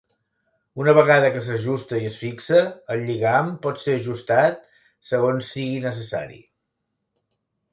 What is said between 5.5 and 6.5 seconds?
sigui necessari.